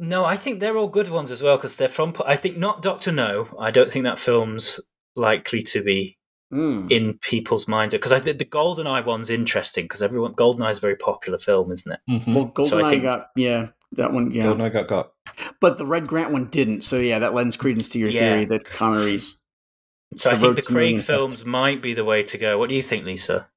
[0.00, 2.12] no, I think they're all good ones as well because they're from.
[2.26, 3.46] I think not Doctor No.
[3.58, 4.80] I don't think that film's
[5.16, 6.16] likely to be
[6.52, 6.90] Mm.
[6.90, 10.80] in people's minds because I think the GoldenEye one's interesting because everyone GoldenEye is a
[10.80, 12.00] very popular film, isn't it?
[12.10, 12.26] Mhm.
[12.34, 15.12] Well, So I GoldenEye think- got yeah that one yeah, Goldeneye got got.
[15.60, 16.82] but the Red Grant one didn't.
[16.82, 18.20] So yeah, that lends credence to your Yeah.
[18.34, 19.36] theory that Connery's.
[20.16, 21.06] So I think the to Million Craig effect.
[21.06, 22.58] films might be the way to go.
[22.58, 23.48] What do you think, Lisa?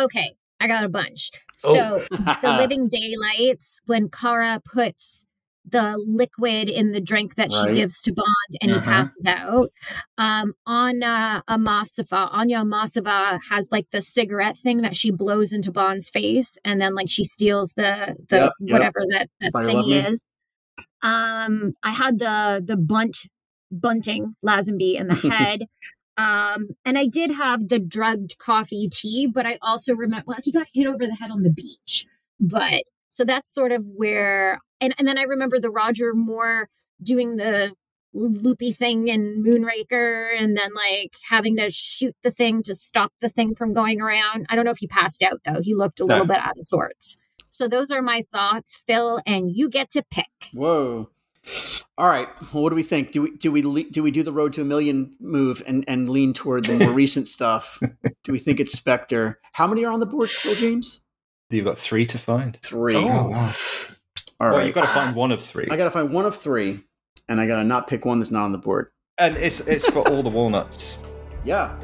[0.00, 1.30] Okay, I got a bunch.
[1.64, 1.74] Oh.
[1.74, 5.24] So the living daylights when Kara puts
[5.70, 8.28] the liquid in the drink that she gives to Bond
[8.62, 8.80] and Uh-huh.
[8.80, 9.70] he passes out.
[10.16, 16.10] Um, Anna Amasova, Anya Amasova has like the cigarette thing that she blows into Bond's
[16.10, 18.72] face, and then like she steals the the Yep, yep.
[18.72, 20.24] whatever that that thing is.
[21.02, 23.28] Um, I had the the bunt
[23.70, 25.66] bunting Lazenby in the head.
[26.16, 30.50] Um, and I did have the drugged coffee tea, but I also remember well, he
[30.50, 32.06] got hit over the head on the beach.
[32.40, 36.68] But so that's sort of where and, and then I remember the Roger Moore
[37.02, 37.74] doing the
[38.14, 43.28] loopy thing in Moonraker and then like having to shoot the thing to stop the
[43.28, 44.46] thing from going around.
[44.48, 45.60] I don't know if he passed out though.
[45.60, 47.18] He looked a little bit out of sorts.
[47.50, 50.26] So those are my thoughts, Phil, and you get to pick.
[50.52, 51.10] Whoa.
[51.96, 52.28] All right.
[52.52, 53.10] Well, what do we think?
[53.10, 55.84] Do we do we le- do we do the road to a million move and
[55.88, 57.80] and lean toward the more recent stuff?
[58.24, 59.40] Do we think it's Spectre?
[59.52, 61.00] How many are on the board still, James?
[61.50, 62.58] You've got three to find.
[62.62, 62.96] Three.
[62.96, 63.52] Oh, oh wow.
[64.40, 64.66] All Well, right.
[64.66, 65.66] you've got to find one of three.
[65.70, 66.78] I got to find one of three,
[67.28, 68.90] and I got to not pick one that's not on the board.
[69.18, 71.02] and it's it's for all the walnuts.
[71.44, 71.74] Yeah.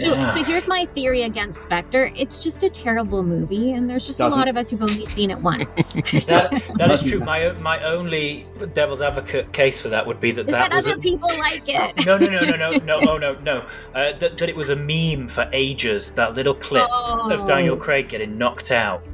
[0.00, 0.30] So, Yeah.
[0.34, 2.10] so here's my theory against Spectre.
[2.16, 5.04] It's just a terrible movie, and there's just Doesn't- a lot of us who've only
[5.06, 5.94] seen it once.
[6.26, 7.20] That, that is true.
[7.20, 10.86] My my only devil's advocate case for that would be that Is that that was
[10.86, 12.06] other a, people like it?
[12.06, 13.58] no no no no no no oh no no
[13.94, 16.10] uh, that, that it was a meme for ages.
[16.12, 17.78] That little clip of Daniel Oh.
[17.78, 19.04] Craig getting knocked out.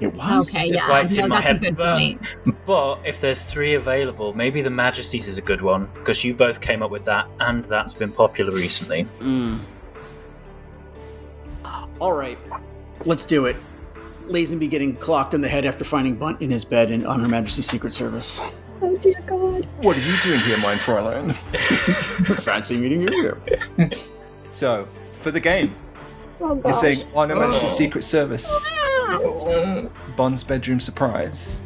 [0.00, 0.52] It was.
[0.56, 2.20] Okay, It's yeah, why it's no, in my head, good but- point.
[2.66, 6.60] But if there's three available, maybe the Majesty's is a good one because you both
[6.60, 9.06] came up with that, and that's been popular recently.
[9.20, 9.60] Mm.
[12.02, 12.36] All right.
[13.04, 13.54] Let's do it.
[14.26, 17.28] Lazenby getting clocked in the head after finding Bunt in his bed in, on Her
[17.28, 18.42] Majesty's Secret Service.
[18.80, 19.64] Oh dear God!
[19.82, 21.32] What are you doing here, mein Fräulein?
[22.42, 23.38] Fancy meeting you here.
[24.50, 24.88] So,
[25.20, 25.74] for the game,
[26.40, 26.74] Oh you're gosh!
[26.74, 27.40] saying on Her oh.
[27.40, 27.74] Majesty's Oh.
[27.74, 28.68] Secret Service,
[30.16, 31.62] Bond's bedroom surprise.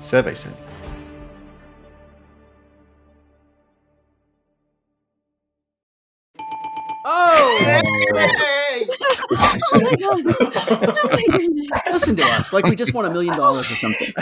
[0.00, 0.54] Survey said.
[9.90, 10.36] My God!
[11.02, 11.70] Oh my goodness!
[11.92, 14.12] Listen to us, like we just won a million dollars or something.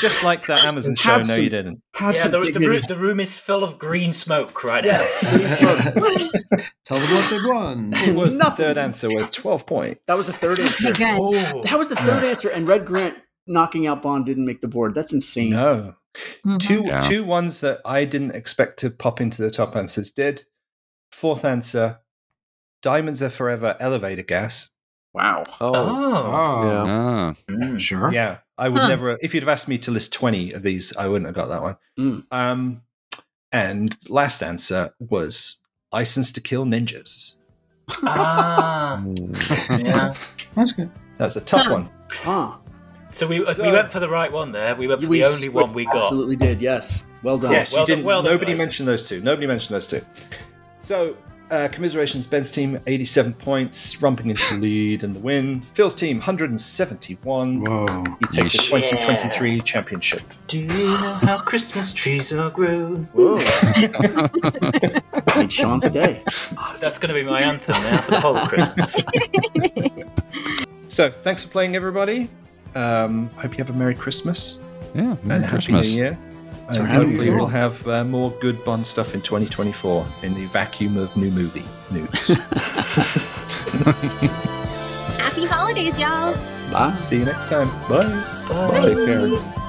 [0.00, 1.82] Just like that Amazon show, Have no, some- you didn't.
[1.94, 4.98] Have yeah, some the, the, room, the room is full of green smoke right now.
[6.84, 7.92] Tell them what they've won.
[7.94, 10.00] It was the third answer with 12 points.
[10.06, 10.90] That was the third answer.
[10.90, 11.16] Okay.
[11.18, 14.68] Oh, That was the third answer, and Red Grant knocking out Bond didn't make the
[14.68, 14.94] board.
[14.94, 15.50] That's insane.
[15.50, 15.94] No.
[16.46, 16.60] Mhm.
[16.60, 17.00] Two Yeah.
[17.00, 20.44] two ones that I didn't expect to pop into the top answers did.
[21.12, 21.98] Fourth answer,
[22.82, 24.70] Diamonds Are Forever elevator gas.
[25.14, 25.42] Wow.
[25.60, 25.74] Oh, oh.
[25.74, 26.32] Oh,
[26.86, 27.78] Ah, Mm.
[27.80, 28.12] sure.
[28.12, 28.88] Yeah, I would Huh.
[28.88, 29.18] never.
[29.20, 31.62] If you'd have asked me to list twenty of these, I wouldn't have got that
[31.62, 31.76] one.
[31.98, 32.24] Mm.
[32.30, 32.82] Um,
[33.52, 35.56] and last answer was
[35.92, 37.38] License to Kill Ninjas.
[38.04, 39.02] Ah,
[39.70, 40.14] yeah.
[40.54, 40.90] That's good.
[41.16, 41.72] That was a tough Huh.
[41.72, 41.88] one.
[42.10, 42.52] Huh.
[43.10, 44.74] So we So- we went for the right one there.
[44.76, 45.94] We went for the only one we got.
[45.94, 46.60] Absolutely did.
[46.60, 47.06] Yes.
[47.22, 47.52] Well done.
[47.52, 48.06] Yes, Well you done- didn't.
[48.06, 48.58] well done, nobody guys.
[48.58, 49.20] mentioned those two.
[49.20, 50.02] Nobody mentioned those two.
[50.80, 51.16] So,
[51.50, 52.26] uh, commiserations.
[52.26, 55.62] Ben's team, eighty-seven points, romping into the lead and the win.
[55.74, 57.64] Phil's team, hundred and seventy-one.
[57.64, 57.86] Whoa.
[57.86, 58.70] You take the Yeesh.
[58.70, 60.22] 2023 championship.
[60.46, 63.04] Do you know how Christmas trees are grown?
[63.12, 63.36] Whoa.
[65.36, 66.22] Made Sean's day.
[66.80, 69.04] That's going to be my anthem now for the whole of Christmas.
[70.90, 72.28] So, thanks for playing, everybody.
[72.74, 74.58] Um, hope you have a Merry Christmas
[74.94, 75.16] yeah.
[75.22, 75.90] Merry and Happy Christmas.
[75.90, 76.18] New Year.
[76.68, 80.98] And Happy hopefully, we'll have uh, more good Bond stuff in 2024 in the vacuum
[80.98, 82.28] of new movie news.
[85.16, 86.34] Happy holidays, y'all.
[86.70, 86.90] Bye.
[86.92, 87.68] See you next time.
[87.88, 88.04] Bye.
[88.48, 88.80] Bye.
[88.82, 89.64] Take care.